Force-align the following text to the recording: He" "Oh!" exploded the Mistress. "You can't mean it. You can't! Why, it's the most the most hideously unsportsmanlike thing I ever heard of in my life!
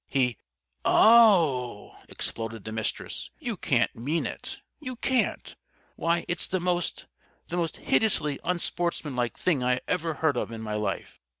He" 0.07 0.35
"Oh!" 0.83 1.95
exploded 2.09 2.63
the 2.63 2.71
Mistress. 2.71 3.29
"You 3.37 3.55
can't 3.55 3.95
mean 3.95 4.25
it. 4.25 4.59
You 4.79 4.95
can't! 4.95 5.55
Why, 5.95 6.25
it's 6.27 6.47
the 6.47 6.59
most 6.59 7.05
the 7.49 7.57
most 7.57 7.77
hideously 7.77 8.39
unsportsmanlike 8.43 9.37
thing 9.37 9.63
I 9.63 9.79
ever 9.87 10.15
heard 10.15 10.37
of 10.37 10.51
in 10.51 10.63
my 10.63 10.73
life! 10.73 11.21